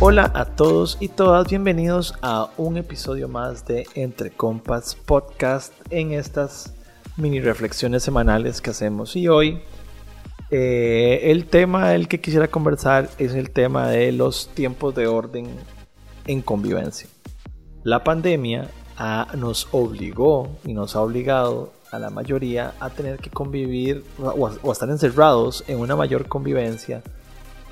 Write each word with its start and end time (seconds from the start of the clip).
Hola 0.00 0.30
a 0.34 0.44
todos 0.44 0.98
y 1.00 1.08
todas, 1.08 1.48
bienvenidos 1.48 2.14
a 2.20 2.50
un 2.56 2.76
episodio 2.76 3.28
más 3.28 3.66
de 3.66 3.86
Entre 3.94 4.30
Compas 4.30 4.94
Podcast 4.94 5.72
en 5.90 6.12
estas 6.12 6.74
mini 7.16 7.40
reflexiones 7.40 8.02
semanales 8.02 8.60
que 8.60 8.70
hacemos. 8.70 9.16
Y 9.16 9.28
hoy 9.28 9.62
eh, 10.50 11.20
el 11.24 11.46
tema 11.46 11.88
del 11.88 12.08
que 12.08 12.20
quisiera 12.20 12.48
conversar 12.48 13.08
es 13.18 13.34
el 13.34 13.50
tema 13.50 13.88
de 13.88 14.12
los 14.12 14.48
tiempos 14.48 14.94
de 14.94 15.06
orden 15.06 15.46
en 16.26 16.42
convivencia. 16.42 17.08
La 17.82 18.04
pandemia 18.04 18.68
nos 19.36 19.68
obligó 19.72 20.48
y 20.64 20.72
nos 20.72 20.96
ha 20.96 21.00
obligado 21.00 21.72
a 21.94 21.98
la 21.98 22.10
mayoría 22.10 22.74
a 22.80 22.90
tener 22.90 23.18
que 23.18 23.30
convivir 23.30 24.04
o 24.18 24.72
estar 24.72 24.90
encerrados 24.90 25.64
en 25.68 25.78
una 25.78 25.94
mayor 25.94 26.26
convivencia 26.28 27.02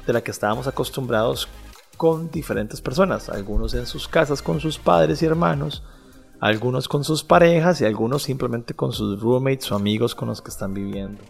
de 0.06 0.12
la 0.12 0.20
que 0.22 0.30
estábamos 0.30 0.66
acostumbrados 0.66 1.48
con 1.96 2.30
diferentes 2.30 2.80
personas, 2.80 3.28
algunos 3.28 3.74
en 3.74 3.86
sus 3.86 4.08
casas 4.08 4.42
con 4.42 4.60
sus 4.60 4.78
padres 4.78 5.22
y 5.22 5.26
hermanos, 5.26 5.82
algunos 6.40 6.88
con 6.88 7.04
sus 7.04 7.22
parejas 7.22 7.80
y 7.80 7.84
algunos 7.84 8.22
simplemente 8.24 8.74
con 8.74 8.92
sus 8.92 9.20
roommates 9.20 9.70
o 9.70 9.76
amigos 9.76 10.14
con 10.14 10.28
los 10.28 10.42
que 10.42 10.50
están 10.50 10.74
viviendo. 10.74 11.20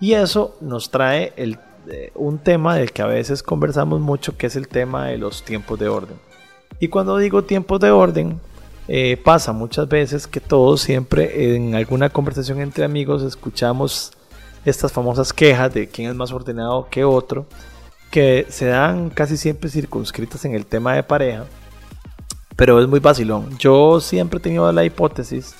Y 0.00 0.12
eso 0.12 0.56
nos 0.60 0.90
trae 0.90 1.32
el, 1.36 1.58
eh, 1.88 2.12
un 2.14 2.38
tema 2.38 2.76
del 2.76 2.92
que 2.92 3.02
a 3.02 3.06
veces 3.06 3.42
conversamos 3.42 4.00
mucho, 4.00 4.36
que 4.36 4.46
es 4.46 4.56
el 4.56 4.68
tema 4.68 5.06
de 5.06 5.18
los 5.18 5.42
tiempos 5.42 5.78
de 5.78 5.88
orden. 5.88 6.18
Y 6.78 6.88
cuando 6.88 7.16
digo 7.16 7.44
tiempos 7.44 7.80
de 7.80 7.90
orden, 7.90 8.40
eh, 8.92 9.16
pasa 9.16 9.52
muchas 9.52 9.88
veces 9.88 10.26
que 10.26 10.40
todos 10.40 10.80
siempre 10.80 11.54
en 11.54 11.76
alguna 11.76 12.10
conversación 12.10 12.60
entre 12.60 12.84
amigos 12.84 13.22
escuchamos 13.22 14.10
estas 14.64 14.90
famosas 14.90 15.32
quejas 15.32 15.72
de 15.72 15.86
quién 15.86 16.10
es 16.10 16.16
más 16.16 16.32
ordenado 16.32 16.88
que 16.90 17.04
otro, 17.04 17.46
que 18.10 18.46
se 18.48 18.66
dan 18.66 19.10
casi 19.10 19.36
siempre 19.36 19.70
circunscritas 19.70 20.44
en 20.44 20.56
el 20.56 20.66
tema 20.66 20.92
de 20.94 21.04
pareja, 21.04 21.46
pero 22.56 22.80
es 22.80 22.88
muy 22.88 22.98
vacilón. 22.98 23.56
Yo 23.58 24.00
siempre 24.00 24.38
he 24.38 24.42
tenido 24.42 24.72
la 24.72 24.84
hipótesis 24.84 25.54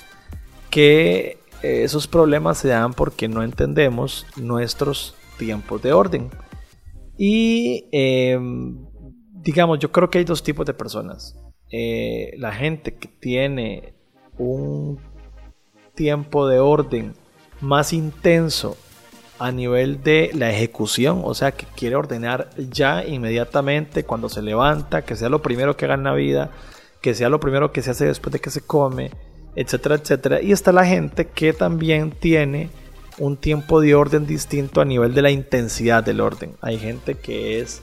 que 0.69 1.37
eh, 1.63 1.83
esos 1.83 2.07
problemas 2.07 2.57
se 2.57 2.67
dan 2.67 2.93
porque 2.93 3.29
no 3.29 3.43
entendemos 3.43 4.25
nuestros 4.35 5.15
tiempos 5.37 5.81
de 5.81 5.93
orden. 5.93 6.29
Y 7.17 7.87
em, 7.93 8.77
digamos, 9.31 9.79
yo 9.79 9.89
creo 9.89 10.09
que 10.09 10.17
hay 10.17 10.25
dos 10.25 10.43
tipos 10.43 10.65
de 10.65 10.73
personas. 10.73 11.33
Eh, 11.71 12.33
la 12.37 12.51
gente 12.51 12.93
que 12.93 13.07
tiene 13.07 13.93
un 14.37 14.99
tiempo 15.95 16.47
de 16.47 16.59
orden 16.59 17.13
más 17.61 17.93
intenso 17.93 18.75
a 19.39 19.51
nivel 19.51 20.03
de 20.03 20.31
la 20.33 20.51
ejecución, 20.51 21.21
o 21.23 21.33
sea, 21.33 21.51
que 21.53 21.65
quiere 21.75 21.95
ordenar 21.95 22.49
ya 22.57 23.05
inmediatamente 23.05 24.03
cuando 24.03 24.29
se 24.29 24.41
levanta, 24.41 25.03
que 25.03 25.15
sea 25.15 25.29
lo 25.29 25.41
primero 25.41 25.75
que 25.75 25.85
haga 25.85 25.95
en 25.95 26.03
la 26.03 26.13
vida, 26.13 26.51
que 27.01 27.15
sea 27.15 27.29
lo 27.29 27.39
primero 27.39 27.71
que 27.71 27.81
se 27.81 27.91
hace 27.91 28.05
después 28.05 28.33
de 28.33 28.39
que 28.39 28.51
se 28.51 28.61
come, 28.61 29.11
etcétera, 29.55 29.95
etcétera. 29.95 30.41
Y 30.41 30.51
está 30.51 30.71
la 30.71 30.85
gente 30.85 31.25
que 31.27 31.53
también 31.53 32.11
tiene 32.11 32.69
un 33.17 33.37
tiempo 33.37 33.81
de 33.81 33.95
orden 33.95 34.27
distinto 34.27 34.81
a 34.81 34.85
nivel 34.85 35.13
de 35.13 35.21
la 35.21 35.31
intensidad 35.31 36.03
del 36.03 36.21
orden. 36.21 36.53
Hay 36.61 36.77
gente 36.77 37.15
que 37.15 37.59
es 37.59 37.81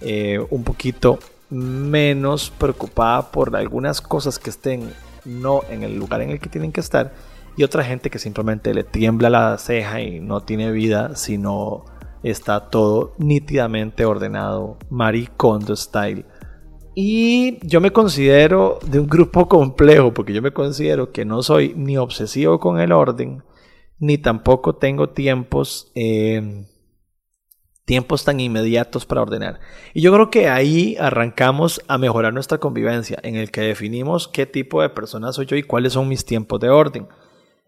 eh, 0.00 0.38
un 0.50 0.64
poquito 0.64 1.18
menos 1.50 2.50
preocupada 2.50 3.30
por 3.30 3.54
algunas 3.56 4.00
cosas 4.00 4.38
que 4.38 4.50
estén 4.50 4.92
no 5.24 5.62
en 5.68 5.82
el 5.82 5.98
lugar 5.98 6.22
en 6.22 6.30
el 6.30 6.40
que 6.40 6.48
tienen 6.48 6.72
que 6.72 6.80
estar 6.80 7.12
y 7.56 7.64
otra 7.64 7.84
gente 7.84 8.08
que 8.08 8.18
simplemente 8.18 8.72
le 8.72 8.84
tiembla 8.84 9.28
la 9.28 9.58
ceja 9.58 10.00
y 10.00 10.20
no 10.20 10.40
tiene 10.42 10.70
vida 10.70 11.16
sino 11.16 11.84
está 12.22 12.70
todo 12.70 13.14
nítidamente 13.18 14.04
ordenado 14.04 14.78
maricondo 14.90 15.74
style. 15.74 16.24
Y 16.94 17.64
yo 17.66 17.80
me 17.80 17.92
considero 17.92 18.78
de 18.84 19.00
un 19.00 19.08
grupo 19.08 19.48
complejo 19.48 20.12
porque 20.12 20.32
yo 20.32 20.42
me 20.42 20.52
considero 20.52 21.12
que 21.12 21.24
no 21.24 21.42
soy 21.42 21.74
ni 21.76 21.96
obsesivo 21.96 22.58
con 22.58 22.80
el 22.80 22.92
orden 22.92 23.42
ni 23.98 24.16
tampoco 24.16 24.76
tengo 24.76 25.10
tiempos 25.10 25.92
eh, 25.94 26.66
tiempos 27.90 28.24
tan 28.24 28.38
inmediatos 28.38 29.04
para 29.04 29.20
ordenar. 29.20 29.58
Y 29.94 30.00
yo 30.00 30.12
creo 30.12 30.30
que 30.30 30.48
ahí 30.48 30.96
arrancamos 31.00 31.82
a 31.88 31.98
mejorar 31.98 32.32
nuestra 32.32 32.58
convivencia, 32.58 33.18
en 33.24 33.34
el 33.34 33.50
que 33.50 33.62
definimos 33.62 34.28
qué 34.28 34.46
tipo 34.46 34.80
de 34.80 34.90
persona 34.90 35.32
soy 35.32 35.46
yo 35.46 35.56
y 35.56 35.64
cuáles 35.64 35.94
son 35.94 36.06
mis 36.06 36.24
tiempos 36.24 36.60
de 36.60 36.70
orden. 36.70 37.08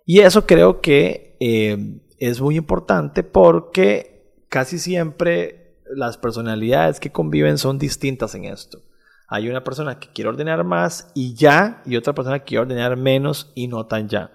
Y 0.07 0.21
eso 0.21 0.47
creo 0.47 0.81
que 0.81 1.37
eh, 1.41 1.99
es 2.19 2.41
muy 2.41 2.57
importante 2.57 3.25
porque 3.25 4.39
casi 4.49 4.79
siempre 4.79 5.81
las 5.93 6.19
personalidades 6.19 7.01
que 7.01 7.11
conviven 7.11 7.59
son 7.59 7.81
distintas 7.81 8.37
en 8.37 8.45
esto. 8.45 8.79
Hay 9.27 9.49
una 9.49 9.65
persona 9.65 9.99
que 9.99 10.13
quiere 10.13 10.29
ordenar 10.29 10.63
más 10.63 11.11
y 11.17 11.35
ya, 11.35 11.83
y 11.85 11.97
otra 11.97 12.15
persona 12.15 12.39
que 12.39 12.45
quiere 12.45 12.63
ordenar 12.63 12.97
menos 12.97 13.51
y 13.57 13.67
no 13.67 13.87
tan 13.87 14.09
ya. 14.09 14.31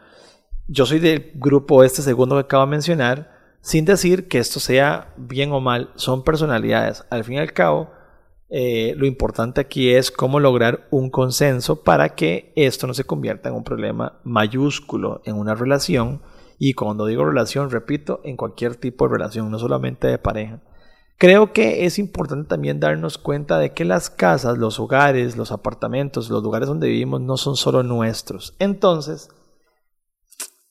Yo 0.67 0.85
soy 0.85 0.99
del 0.99 1.31
grupo 1.35 1.81
este 1.81 2.01
segundo 2.01 2.35
que 2.35 2.41
acabo 2.41 2.65
de 2.65 2.71
mencionar, 2.71 3.36
sin 3.67 3.83
decir 3.83 4.29
que 4.29 4.37
esto 4.37 4.61
sea 4.61 5.13
bien 5.17 5.51
o 5.51 5.59
mal, 5.59 5.91
son 5.95 6.23
personalidades. 6.23 7.03
Al 7.09 7.25
fin 7.25 7.35
y 7.35 7.39
al 7.39 7.51
cabo, 7.51 7.89
eh, 8.47 8.93
lo 8.95 9.05
importante 9.05 9.59
aquí 9.59 9.89
es 9.89 10.09
cómo 10.09 10.39
lograr 10.39 10.87
un 10.89 11.09
consenso 11.09 11.83
para 11.83 12.15
que 12.15 12.53
esto 12.55 12.87
no 12.87 12.93
se 12.93 13.03
convierta 13.03 13.49
en 13.49 13.55
un 13.55 13.65
problema 13.65 14.21
mayúsculo 14.23 15.21
en 15.25 15.35
una 15.35 15.53
relación. 15.53 16.21
Y 16.57 16.75
cuando 16.75 17.07
digo 17.07 17.25
relación, 17.25 17.69
repito, 17.69 18.21
en 18.23 18.37
cualquier 18.37 18.77
tipo 18.77 19.05
de 19.05 19.15
relación, 19.15 19.51
no 19.51 19.59
solamente 19.59 20.07
de 20.07 20.17
pareja. 20.17 20.61
Creo 21.17 21.51
que 21.51 21.85
es 21.85 21.99
importante 21.99 22.47
también 22.47 22.79
darnos 22.79 23.17
cuenta 23.17 23.59
de 23.59 23.73
que 23.73 23.83
las 23.83 24.09
casas, 24.09 24.57
los 24.57 24.79
hogares, 24.79 25.35
los 25.35 25.51
apartamentos, 25.51 26.29
los 26.29 26.41
lugares 26.41 26.69
donde 26.69 26.87
vivimos 26.87 27.19
no 27.19 27.35
son 27.35 27.57
solo 27.57 27.83
nuestros. 27.83 28.55
Entonces, 28.59 29.29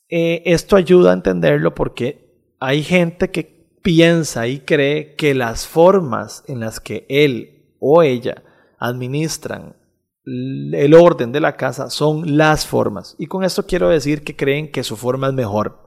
eh, 0.09 0.43
esto 0.47 0.77
ayuda 0.77 1.11
a 1.11 1.15
entenderlo 1.15 1.75
porque 1.75 2.26
hay 2.59 2.83
gente 2.83 3.31
que 3.31 3.57
piensa 3.83 4.47
y 4.47 4.61
cree 4.61 5.15
que 5.15 5.35
las 5.35 5.67
formas 5.67 6.45
en 6.49 6.61
las 6.61 6.81
que 6.81 7.07
él 7.09 7.75
o 7.79 8.03
ella 8.03 8.43
administran 8.79 9.77
el 10.25 10.95
orden 10.95 11.31
de 11.31 11.41
la 11.41 11.57
casa 11.57 11.89
son 11.89 12.37
las 12.37 12.67
formas. 12.67 13.15
Y 13.19 13.27
con 13.27 13.45
esto 13.45 13.65
quiero 13.65 13.89
decir 13.89 14.25
que 14.25 14.35
creen 14.35 14.73
que 14.73 14.83
su 14.83 14.97
forma 14.97 15.29
es 15.29 15.35
mejor 15.35 15.79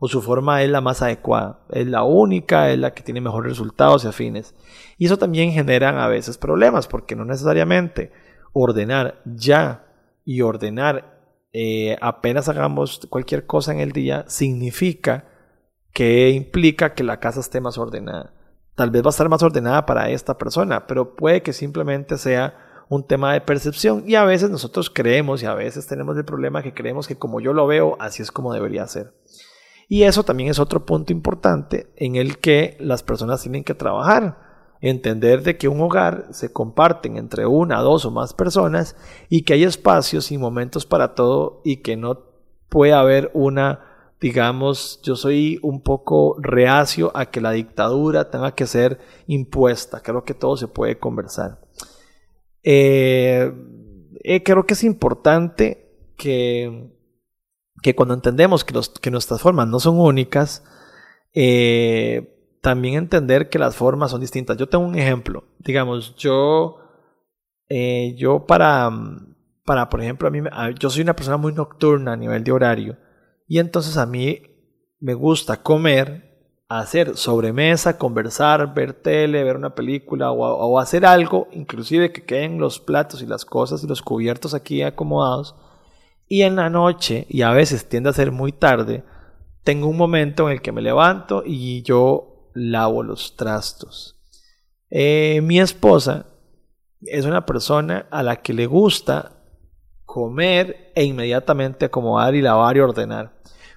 o 0.00 0.08
su 0.08 0.22
forma 0.22 0.62
es 0.62 0.70
la 0.70 0.80
más 0.80 1.02
adecuada, 1.02 1.60
es 1.70 1.86
la 1.86 2.02
única, 2.02 2.70
es 2.70 2.78
la 2.78 2.94
que 2.94 3.02
tiene 3.02 3.20
mejores 3.20 3.50
resultados 3.50 4.04
y 4.04 4.08
afines. 4.08 4.54
Y 4.96 5.06
eso 5.06 5.18
también 5.18 5.52
genera 5.52 6.02
a 6.04 6.08
veces 6.08 6.38
problemas 6.38 6.86
porque 6.86 7.14
no 7.14 7.24
necesariamente 7.24 8.10
ordenar 8.52 9.20
ya 9.24 9.86
y 10.24 10.40
ordenar 10.40 11.20
eh, 11.52 11.96
apenas 12.00 12.48
hagamos 12.48 13.06
cualquier 13.10 13.46
cosa 13.46 13.72
en 13.72 13.80
el 13.80 13.92
día 13.92 14.24
significa 14.28 15.26
que 15.94 16.30
implica 16.30 16.92
que 16.92 17.04
la 17.04 17.20
casa 17.20 17.40
esté 17.40 17.60
más 17.60 17.78
ordenada. 17.78 18.34
Tal 18.74 18.90
vez 18.90 19.02
va 19.02 19.06
a 19.06 19.10
estar 19.10 19.28
más 19.28 19.42
ordenada 19.42 19.86
para 19.86 20.10
esta 20.10 20.36
persona, 20.36 20.86
pero 20.86 21.14
puede 21.14 21.42
que 21.42 21.52
simplemente 21.52 22.18
sea 22.18 22.84
un 22.88 23.06
tema 23.06 23.32
de 23.32 23.40
percepción 23.40 24.02
y 24.06 24.16
a 24.16 24.24
veces 24.24 24.50
nosotros 24.50 24.90
creemos 24.90 25.42
y 25.42 25.46
a 25.46 25.54
veces 25.54 25.86
tenemos 25.86 26.16
el 26.18 26.24
problema 26.24 26.62
que 26.62 26.74
creemos 26.74 27.06
que 27.06 27.16
como 27.16 27.40
yo 27.40 27.52
lo 27.52 27.66
veo, 27.66 27.96
así 28.00 28.22
es 28.22 28.32
como 28.32 28.52
debería 28.52 28.86
ser. 28.88 29.14
Y 29.88 30.02
eso 30.02 30.24
también 30.24 30.50
es 30.50 30.58
otro 30.58 30.84
punto 30.84 31.12
importante 31.12 31.92
en 31.96 32.16
el 32.16 32.38
que 32.38 32.76
las 32.80 33.04
personas 33.04 33.42
tienen 33.42 33.64
que 33.64 33.74
trabajar. 33.74 34.42
Entender 34.80 35.42
de 35.42 35.56
que 35.56 35.68
un 35.68 35.80
hogar 35.80 36.26
se 36.30 36.52
comparten 36.52 37.16
entre 37.16 37.46
una, 37.46 37.80
dos 37.80 38.04
o 38.04 38.10
más 38.10 38.34
personas 38.34 38.96
y 39.30 39.42
que 39.42 39.54
hay 39.54 39.62
espacios 39.62 40.32
y 40.32 40.38
momentos 40.38 40.84
para 40.84 41.14
todo 41.14 41.62
y 41.64 41.78
que 41.78 41.96
no 41.96 42.24
puede 42.68 42.92
haber 42.92 43.30
una 43.32 43.93
digamos, 44.24 45.02
yo 45.02 45.16
soy 45.16 45.58
un 45.60 45.82
poco 45.82 46.36
reacio 46.40 47.12
a 47.14 47.26
que 47.26 47.42
la 47.42 47.50
dictadura 47.50 48.30
tenga 48.30 48.54
que 48.54 48.66
ser 48.66 48.98
impuesta. 49.26 50.00
Creo 50.00 50.24
que 50.24 50.32
todo 50.32 50.56
se 50.56 50.66
puede 50.66 50.98
conversar. 50.98 51.60
Eh, 52.62 53.52
eh, 54.22 54.42
creo 54.42 54.64
que 54.64 54.72
es 54.72 54.82
importante 54.82 55.94
que, 56.16 56.90
que 57.82 57.94
cuando 57.94 58.14
entendemos 58.14 58.64
que, 58.64 58.72
los, 58.72 58.88
que 58.88 59.10
nuestras 59.10 59.42
formas 59.42 59.68
no 59.68 59.78
son 59.78 60.00
únicas, 60.00 60.64
eh, 61.34 62.56
también 62.62 62.94
entender 62.94 63.50
que 63.50 63.58
las 63.58 63.76
formas 63.76 64.10
son 64.10 64.22
distintas. 64.22 64.56
Yo 64.56 64.70
tengo 64.70 64.86
un 64.86 64.98
ejemplo. 64.98 65.44
Digamos, 65.58 66.16
yo, 66.16 66.78
yo 67.68 68.46
para, 68.46 68.90
para, 69.66 69.90
por 69.90 70.00
ejemplo, 70.00 70.28
a 70.28 70.30
mí, 70.30 70.40
yo 70.78 70.88
soy 70.88 71.02
una 71.02 71.14
persona 71.14 71.36
muy 71.36 71.52
nocturna 71.52 72.14
a 72.14 72.16
nivel 72.16 72.42
de 72.42 72.52
horario. 72.52 73.03
Y 73.54 73.60
entonces 73.60 73.96
a 73.98 74.04
mí 74.04 74.42
me 74.98 75.14
gusta 75.14 75.62
comer, 75.62 76.58
hacer 76.68 77.16
sobremesa, 77.16 77.98
conversar, 77.98 78.74
ver 78.74 78.94
tele, 78.94 79.44
ver 79.44 79.54
una 79.54 79.76
película 79.76 80.32
o, 80.32 80.80
hacer 80.80 81.06
algo, 81.06 81.46
inclusive 81.52 82.10
que 82.10 82.24
queden 82.24 82.58
los 82.58 82.80
platos 82.80 83.22
y 83.22 83.26
las 83.26 83.44
cosas 83.44 83.84
y 83.84 83.86
los 83.86 84.02
cubiertos 84.02 84.54
aquí 84.54 84.82
acomodados. 84.82 85.54
Y 86.26 86.42
en 86.42 86.56
la 86.56 86.68
noche, 86.68 87.26
y 87.28 87.42
a 87.42 87.52
veces 87.52 87.88
tiende 87.88 88.10
a 88.10 88.14
ser 88.14 88.32
muy 88.32 88.50
tarde, 88.50 89.04
tengo 89.62 89.86
un 89.86 89.98
momento 89.98 90.48
en 90.48 90.54
el 90.54 90.60
que 90.60 90.72
me 90.72 90.82
levanto 90.82 91.44
y 91.46 91.82
yo 91.82 92.50
lavo 92.54 93.04
los 93.04 93.36
trastos. 93.36 94.18
Eh, 94.90 95.40
mi 95.44 95.60
esposa 95.60 96.26
es 97.02 97.24
una 97.24 97.46
persona 97.46 98.08
a 98.10 98.24
la 98.24 98.42
que 98.42 98.52
le 98.52 98.66
gusta 98.66 99.33
comer 100.14 100.92
e 100.94 101.02
inmediatamente 101.02 101.86
acomodar 101.86 102.36
y 102.36 102.40
lavar 102.40 102.76
y 102.76 102.80
ordenar. 102.80 103.32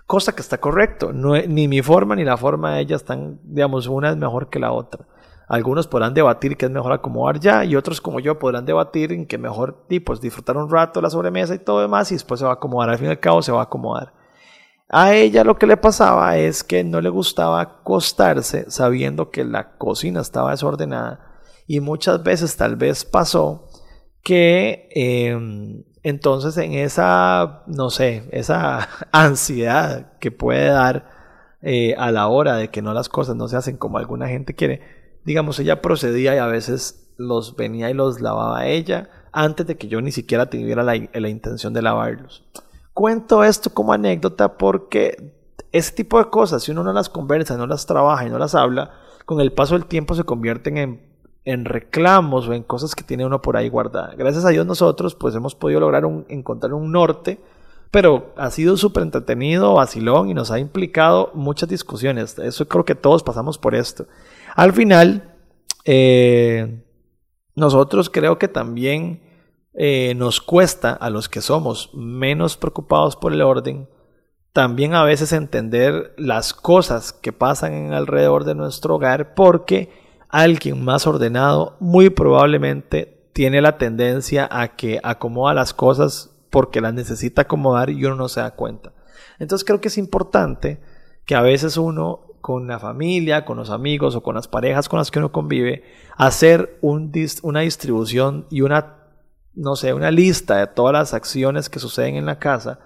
Cosa 0.05 0.35
que 0.35 0.41
está 0.41 0.59
correcto. 0.59 1.11
No, 1.11 1.35
ni 1.35 1.67
mi 1.67 1.81
forma 1.81 2.15
ni 2.15 2.23
la 2.23 2.37
forma 2.37 2.75
de 2.75 2.81
ella 2.81 2.95
están, 2.95 3.39
digamos, 3.41 3.87
una 3.87 4.11
es 4.11 4.17
mejor 4.17 4.51
que 4.51 4.59
la 4.59 4.71
otra. 4.71 5.07
Algunos 5.47 5.87
podrán 5.87 6.13
debatir 6.13 6.55
que 6.55 6.67
es 6.67 6.71
mejor 6.71 6.91
acomodar 6.91 7.39
ya 7.39 7.65
y 7.65 7.75
otros 7.75 8.01
como 8.01 8.19
yo 8.19 8.37
podrán 8.37 8.67
debatir 8.67 9.13
en 9.13 9.25
que 9.25 9.39
mejor 9.39 9.87
pues, 10.05 10.21
disfrutar 10.21 10.57
un 10.57 10.69
rato 10.69 11.01
la 11.01 11.09
sobremesa 11.09 11.55
y 11.55 11.59
todo 11.59 11.81
demás 11.81 12.11
y 12.11 12.13
después 12.13 12.39
se 12.39 12.45
va 12.45 12.51
a 12.51 12.55
acomodar. 12.55 12.91
Al 12.91 12.99
fin 12.99 13.07
y 13.07 13.09
al 13.09 13.19
cabo 13.19 13.41
se 13.41 13.51
va 13.51 13.61
a 13.61 13.63
acomodar. 13.63 14.13
A 14.89 15.15
ella 15.15 15.43
lo 15.43 15.57
que 15.57 15.65
le 15.65 15.75
pasaba 15.75 16.37
es 16.37 16.63
que 16.63 16.83
no 16.83 17.01
le 17.01 17.09
gustaba 17.09 17.61
acostarse 17.61 18.69
sabiendo 18.69 19.31
que 19.31 19.43
la 19.43 19.75
cocina 19.77 20.21
estaba 20.21 20.51
desordenada 20.51 21.27
y 21.65 21.79
muchas 21.79 22.21
veces 22.21 22.55
tal 22.55 22.75
vez 22.75 23.05
pasó 23.05 23.66
que 24.23 24.89
em, 24.91 25.83
entonces 26.03 26.57
en 26.57 26.73
esa, 26.73 27.63
no 27.67 27.89
sé, 27.89 28.27
esa 28.31 28.87
ansiedad 29.11 30.17
que 30.19 30.31
puede 30.31 30.67
dar 30.67 31.09
eh, 31.61 31.95
a 31.97 32.11
la 32.11 32.27
hora 32.27 32.55
de 32.55 32.69
que 32.69 32.81
no 32.81 32.93
las 32.93 33.09
cosas 33.09 33.35
no 33.35 33.47
se 33.47 33.57
hacen 33.57 33.77
como 33.77 33.97
alguna 33.97 34.27
gente 34.27 34.55
quiere, 34.55 34.81
digamos, 35.25 35.59
ella 35.59 35.81
procedía 35.81 36.35
y 36.35 36.37
a 36.37 36.47
veces 36.47 37.13
los 37.17 37.55
venía 37.55 37.89
y 37.89 37.93
los 37.93 38.21
lavaba 38.21 38.67
ella 38.67 39.09
antes 39.31 39.67
de 39.67 39.75
que 39.75 39.87
yo 39.87 40.01
ni 40.01 40.11
siquiera 40.11 40.49
tuviera 40.49 40.83
la, 40.83 40.95
la 41.13 41.29
intención 41.29 41.73
de 41.73 41.81
lavarlos. 41.81 42.45
Cuento 42.93 43.43
esto 43.43 43.73
como 43.73 43.93
anécdota 43.93 44.57
porque 44.57 45.35
ese 45.71 45.91
tipo 45.93 46.17
de 46.19 46.29
cosas, 46.29 46.63
si 46.63 46.71
uno 46.71 46.83
no 46.83 46.93
las 46.93 47.09
conversa, 47.09 47.57
no 47.57 47.67
las 47.67 47.85
trabaja 47.85 48.25
y 48.25 48.29
no 48.29 48.39
las 48.39 48.55
habla, 48.55 48.91
con 49.25 49.41
el 49.41 49.51
paso 49.51 49.75
del 49.75 49.85
tiempo 49.87 50.15
se 50.15 50.23
convierten 50.23 50.77
en, 50.77 51.06
en 51.47 51.63
reclamos 51.63 52.45
o 52.49 52.53
en 52.53 52.61
cosas 52.61 52.93
que 52.93 53.05
tiene 53.05 53.25
uno 53.25 53.41
por 53.41 53.55
ahí 53.55 53.69
guardada. 53.69 54.13
Gracias 54.17 54.43
a 54.43 54.49
Dios 54.49 54.65
nosotros 54.65 55.15
pues 55.15 55.33
hemos 55.33 55.55
podido 55.55 55.79
lograr 55.79 56.03
encontrar 56.27 56.73
un 56.73 56.91
norte, 56.91 57.39
pero 57.89 58.33
ha 58.35 58.51
sido 58.51 58.75
súper 58.75 59.03
entretenido, 59.03 59.75
vacilón 59.75 60.29
y 60.29 60.33
nos 60.33 60.51
ha 60.51 60.59
implicado 60.59 61.31
muchas 61.33 61.69
discusiones. 61.69 62.37
Eso 62.37 62.67
creo 62.67 62.83
que 62.83 62.95
todos 62.95 63.23
pasamos 63.23 63.57
por 63.57 63.75
esto. 63.75 64.07
Al 64.55 64.73
final, 64.73 65.35
eh, 65.85 66.83
nosotros 67.55 68.09
creo 68.09 68.37
que 68.37 68.49
también 68.49 69.21
eh, 69.73 70.15
nos 70.17 70.41
cuesta 70.41 70.91
a 70.91 71.09
los 71.09 71.29
que 71.29 71.39
somos 71.39 71.91
menos 71.93 72.57
preocupados 72.57 73.15
por 73.15 73.31
el 73.31 73.41
orden, 73.41 73.87
también 74.51 74.95
a 74.95 75.05
veces 75.05 75.31
entender 75.31 76.13
las 76.17 76.53
cosas 76.53 77.13
que 77.13 77.31
pasan 77.31 77.71
en 77.73 77.93
alrededor 77.93 78.43
de 78.43 78.55
nuestro 78.55 78.95
hogar 78.95 79.33
porque 79.33 80.06
alguien 80.29 80.83
más 80.83 81.07
ordenado 81.07 81.77
muy 81.79 82.09
probablemente 82.09 83.29
tiene 83.33 83.61
la 83.61 83.77
tendencia 83.77 84.47
a 84.51 84.75
que 84.75 84.99
acomoda 85.03 85.53
las 85.53 85.73
cosas 85.73 86.31
porque 86.49 86.81
las 86.81 86.93
necesita 86.93 87.43
acomodar 87.43 87.89
y 87.89 88.03
uno 88.05 88.15
no 88.15 88.29
se 88.29 88.41
da 88.41 88.51
cuenta. 88.51 88.93
Entonces 89.39 89.65
creo 89.65 89.79
que 89.79 89.89
es 89.89 89.97
importante 89.97 90.79
que 91.25 91.35
a 91.35 91.41
veces 91.41 91.77
uno 91.77 92.21
con 92.41 92.67
la 92.67 92.79
familia, 92.79 93.45
con 93.45 93.57
los 93.57 93.69
amigos 93.69 94.15
o 94.15 94.23
con 94.23 94.35
las 94.35 94.47
parejas 94.47 94.87
con 94.89 94.99
las 94.99 95.11
que 95.11 95.19
uno 95.19 95.31
convive, 95.31 95.83
hacer 96.15 96.79
una 96.81 97.59
distribución 97.61 98.47
y 98.49 98.61
una 98.61 98.97
no 99.57 99.75
sé, 99.75 99.93
una 99.93 100.11
lista 100.11 100.57
de 100.57 100.67
todas 100.67 100.93
las 100.93 101.13
acciones 101.15 101.67
que 101.67 101.79
suceden 101.79 102.15
en 102.15 102.27
la 102.27 102.37
casa 102.37 102.79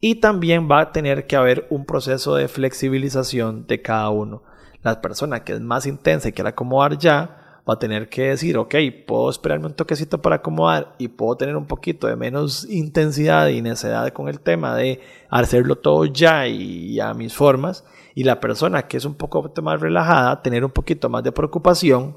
y 0.00 0.16
también 0.16 0.68
va 0.70 0.80
a 0.80 0.92
tener 0.92 1.26
que 1.26 1.36
haber 1.36 1.66
un 1.68 1.84
proceso 1.84 2.34
de 2.34 2.48
flexibilización 2.48 3.66
de 3.66 3.82
cada 3.82 4.08
uno. 4.08 4.42
La 4.84 5.00
persona 5.00 5.42
que 5.42 5.54
es 5.54 5.60
más 5.60 5.86
intensa 5.86 6.28
y 6.28 6.32
quiere 6.32 6.50
acomodar 6.50 6.96
ya, 6.96 7.60
va 7.68 7.74
a 7.74 7.78
tener 7.78 8.08
que 8.08 8.28
decir, 8.28 8.58
ok, 8.58 8.74
puedo 9.06 9.30
esperarme 9.30 9.66
un 9.66 9.74
toquecito 9.74 10.20
para 10.20 10.36
acomodar 10.36 10.94
y 10.98 11.08
puedo 11.08 11.36
tener 11.36 11.56
un 11.56 11.66
poquito 11.66 12.06
de 12.06 12.14
menos 12.14 12.68
intensidad 12.68 13.48
y 13.48 13.62
necesidad 13.62 14.12
con 14.12 14.28
el 14.28 14.40
tema 14.40 14.76
de 14.76 15.00
hacerlo 15.30 15.76
todo 15.76 16.04
ya 16.04 16.46
y 16.46 17.00
a 17.00 17.14
mis 17.14 17.34
formas. 17.34 17.84
Y 18.14 18.24
la 18.24 18.38
persona 18.38 18.86
que 18.86 18.98
es 18.98 19.04
un 19.04 19.14
poco 19.14 19.50
más 19.62 19.80
relajada, 19.80 20.42
tener 20.42 20.64
un 20.64 20.70
poquito 20.70 21.08
más 21.08 21.24
de 21.24 21.32
preocupación 21.32 22.16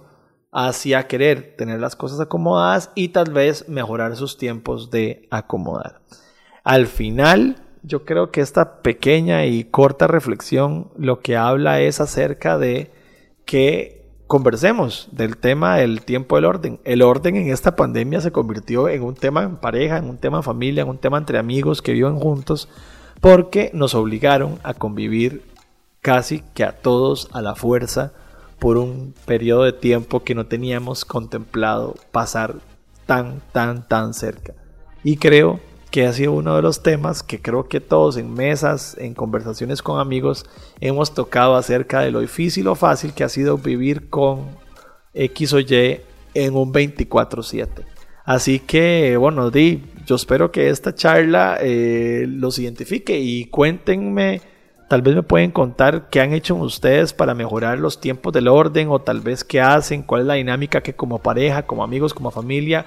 hacia 0.51 1.07
querer 1.07 1.55
tener 1.57 1.79
las 1.79 1.95
cosas 1.95 2.19
acomodadas 2.19 2.91
y 2.95 3.09
tal 3.09 3.31
vez 3.31 3.67
mejorar 3.69 4.15
sus 4.15 4.37
tiempos 4.37 4.91
de 4.91 5.27
acomodar. 5.31 6.01
Al 6.63 6.87
final, 6.87 7.66
yo 7.87 8.03
creo 8.03 8.31
que 8.31 8.41
esta 8.41 8.81
pequeña 8.81 9.45
y 9.45 9.63
corta 9.63 10.07
reflexión 10.07 10.89
lo 10.97 11.21
que 11.21 11.37
habla 11.37 11.79
es 11.79 12.01
acerca 12.01 12.57
de 12.57 12.91
que 13.45 14.05
conversemos 14.27 15.07
del 15.13 15.37
tema 15.37 15.77
del 15.77 16.01
tiempo 16.01 16.35
del 16.35 16.45
orden. 16.45 16.79
El 16.83 17.01
orden 17.01 17.37
en 17.37 17.49
esta 17.49 17.77
pandemia 17.77 18.19
se 18.19 18.33
convirtió 18.33 18.89
en 18.89 19.03
un 19.03 19.15
tema 19.15 19.43
en 19.43 19.55
pareja, 19.55 19.97
en 19.97 20.09
un 20.09 20.17
tema 20.17 20.37
en 20.37 20.43
familia, 20.43 20.83
en 20.83 20.89
un 20.89 20.97
tema 20.97 21.17
entre 21.17 21.37
amigos 21.37 21.81
que 21.81 21.93
viven 21.93 22.19
juntos, 22.19 22.67
porque 23.21 23.71
nos 23.73 23.95
obligaron 23.95 24.59
a 24.63 24.73
convivir 24.73 25.43
casi 26.01 26.43
que 26.53 26.65
a 26.65 26.73
todos 26.73 27.29
a 27.31 27.41
la 27.41 27.55
fuerza 27.55 28.11
por 28.59 28.77
un 28.77 29.13
periodo 29.25 29.63
de 29.63 29.73
tiempo 29.73 30.23
que 30.23 30.35
no 30.35 30.47
teníamos 30.47 31.05
contemplado 31.05 31.95
pasar 32.11 32.55
tan, 33.05 33.41
tan, 33.53 33.87
tan 33.87 34.13
cerca. 34.13 34.53
Y 35.03 35.17
creo 35.17 35.61
que 35.91 36.05
ha 36.05 36.13
sido 36.13 36.33
uno 36.33 36.55
de 36.55 36.61
los 36.61 36.83
temas 36.83 37.23
que 37.23 37.41
creo 37.41 37.67
que 37.67 37.79
todos 37.79 38.17
en 38.17 38.33
mesas, 38.33 38.95
en 38.99 39.13
conversaciones 39.13 39.81
con 39.81 39.99
amigos, 39.99 40.45
hemos 40.81 41.13
tocado 41.13 41.55
acerca 41.55 42.01
de 42.01 42.11
lo 42.11 42.19
difícil 42.19 42.67
o 42.67 42.75
fácil 42.75 43.13
que 43.13 43.23
ha 43.23 43.29
sido 43.29 43.57
vivir 43.57 44.09
con 44.09 44.45
X 45.13 45.53
o 45.53 45.59
Y 45.59 46.01
en 46.33 46.55
un 46.55 46.71
24/7. 46.71 47.85
Así 48.25 48.59
que, 48.59 49.15
bueno, 49.17 49.49
Di, 49.51 49.83
yo 50.05 50.15
espero 50.15 50.51
que 50.51 50.69
esta 50.69 50.93
charla 50.93 51.57
eh, 51.61 52.25
los 52.27 52.59
identifique 52.59 53.17
y 53.17 53.45
cuéntenme 53.45 54.41
Tal 54.87 55.01
vez 55.01 55.15
me 55.15 55.23
pueden 55.23 55.51
contar 55.51 56.09
qué 56.09 56.21
han 56.21 56.31
hecho 56.31 56.55
ustedes 56.55 57.11
para 57.11 57.33
mejorar 57.33 57.77
los 57.77 57.99
tiempos 57.99 58.31
del 58.31 58.47
orden 58.47 58.87
o 58.89 58.99
tal 58.99 59.19
vez 59.19 59.43
qué 59.43 59.59
hacen, 59.59 60.01
cuál 60.01 60.21
es 60.21 60.27
la 60.27 60.35
dinámica 60.35 60.81
que 60.81 60.93
como 60.93 61.19
pareja, 61.19 61.63
como 61.63 61.83
amigos, 61.83 62.13
como 62.13 62.31
familia 62.31 62.85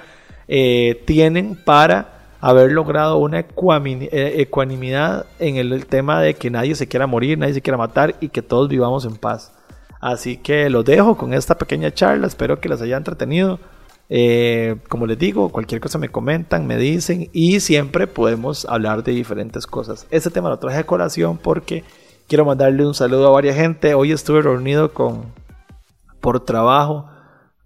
eh, 0.48 1.02
tienen 1.06 1.56
para 1.56 2.19
haber 2.40 2.72
logrado 2.72 3.18
una 3.18 3.40
eh, 3.40 4.34
ecuanimidad 4.38 5.26
en 5.38 5.56
el, 5.56 5.86
tema 5.86 6.20
de 6.20 6.34
que 6.34 6.50
nadie 6.50 6.74
se 6.74 6.88
quiera 6.88 7.06
morir, 7.06 7.38
nadie 7.38 7.54
se 7.54 7.62
quiera 7.62 7.76
matar 7.76 8.14
y 8.20 8.28
que 8.28 8.42
todos 8.42 8.68
vivamos 8.68 9.04
en 9.04 9.16
paz. 9.16 9.52
Así 10.00 10.38
que 10.38 10.70
los 10.70 10.84
dejo 10.84 11.16
con 11.16 11.34
esta 11.34 11.56
pequeña 11.56 11.92
charla, 11.92 12.26
espero 12.26 12.60
que 12.60 12.68
les 12.68 12.80
haya 12.80 12.96
entretenido. 12.96 13.60
Eh, 14.08 14.76
como 14.88 15.06
les 15.06 15.18
digo, 15.18 15.50
cualquier 15.50 15.80
cosa 15.80 15.98
me 15.98 16.08
comentan, 16.08 16.66
me 16.66 16.76
dicen 16.76 17.28
y 17.32 17.60
siempre 17.60 18.06
podemos 18.06 18.64
hablar 18.64 19.04
de 19.04 19.12
diferentes 19.12 19.66
cosas. 19.66 20.06
Este 20.10 20.30
tema 20.30 20.48
lo 20.48 20.58
traje 20.58 20.78
a 20.78 20.86
colación 20.86 21.38
porque 21.38 21.84
quiero 22.26 22.44
mandarle 22.44 22.86
un 22.86 22.94
saludo 22.94 23.28
a 23.28 23.32
varias 23.32 23.56
gente. 23.56 23.94
Hoy 23.94 24.12
estuve 24.12 24.42
reunido 24.42 24.92
con 24.92 25.26
por 26.20 26.40
trabajo 26.44 27.06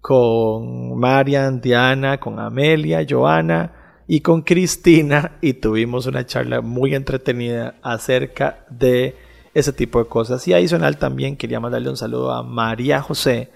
con 0.01 0.99
Marian, 0.99 1.61
Diana, 1.61 2.19
con 2.19 2.39
Amelia, 2.39 3.03
Joana 3.09 3.84
y 4.07 4.21
con 4.21 4.41
Cristina 4.41 5.33
y 5.41 5.53
tuvimos 5.53 6.05
una 6.05 6.25
charla 6.25 6.61
muy 6.61 6.93
entretenida 6.93 7.75
acerca 7.81 8.65
de 8.69 9.15
ese 9.53 9.73
tipo 9.73 9.99
de 9.99 10.09
cosas. 10.09 10.47
Y 10.47 10.53
adicional 10.53 10.97
también 10.97 11.37
quería 11.37 11.59
mandarle 11.59 11.89
un 11.89 11.97
saludo 11.97 12.31
a 12.31 12.43
María 12.43 13.01
José 13.01 13.49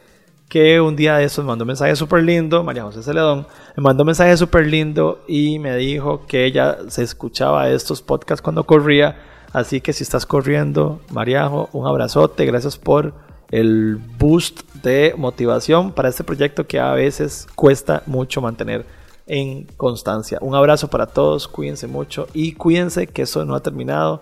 que 0.48 0.82
un 0.82 0.96
día 0.96 1.18
de 1.18 1.26
esos 1.26 1.46
mandó 1.46 1.64
un 1.64 1.68
mensaje 1.68 1.96
súper 1.96 2.24
lindo, 2.24 2.64
María 2.64 2.82
José 2.82 3.04
Celedón, 3.04 3.46
me 3.78 3.84
mandó 3.84 4.02
un 4.02 4.08
mensaje 4.08 4.36
súper 4.36 4.66
lindo 4.66 5.24
y 5.28 5.60
me 5.60 5.78
dijo 5.78 6.26
que 6.26 6.46
ella 6.46 6.80
se 6.88 7.04
escuchaba 7.04 7.70
estos 7.70 8.02
podcasts 8.02 8.42
cuando 8.42 8.66
corría, 8.66 9.18
así 9.54 9.80
que 9.80 9.94
si 9.94 10.02
estás 10.02 10.26
corriendo, 10.26 11.02
Mariajo, 11.12 11.70
un 11.72 11.86
abrazote, 11.86 12.48
gracias 12.48 12.80
por 12.80 13.14
el 13.52 14.00
boost 14.18 14.62
de 14.82 15.14
motivación 15.16 15.92
para 15.92 16.10
este 16.10 16.24
proyecto 16.24 16.66
que 16.66 16.80
a 16.80 16.94
veces 16.94 17.48
cuesta 17.54 18.02
mucho 18.08 18.42
mantener 18.42 18.86
en 19.30 19.64
constancia. 19.78 20.40
Un 20.42 20.56
abrazo 20.56 20.90
para 20.90 21.08
todos, 21.08 21.48
cuídense 21.48 21.88
mucho 21.88 22.28
y 22.34 22.52
cuídense 22.52 23.08
que 23.08 23.22
eso 23.22 23.46
no 23.46 23.56
ha 23.56 23.62
terminado 23.62 24.22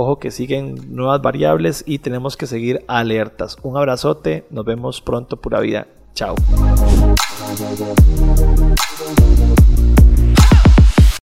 Ojo 0.00 0.20
que 0.20 0.30
siguen 0.30 0.94
nuevas 0.94 1.20
variables 1.20 1.82
y 1.84 1.98
tenemos 1.98 2.36
que 2.36 2.46
seguir 2.46 2.84
alertas. 2.86 3.56
Un 3.64 3.76
abrazote, 3.76 4.46
nos 4.48 4.64
vemos 4.64 5.00
pronto, 5.00 5.36
pura 5.38 5.58
vida. 5.58 5.88
Chao. 6.14 6.36